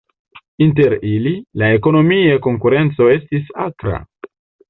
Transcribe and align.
Inter 0.65 0.93
ili, 1.09 1.33
la 1.63 1.69
ekonomia 1.75 2.39
konkurenco 2.47 3.09
estis 3.17 3.53
akra. 3.69 4.01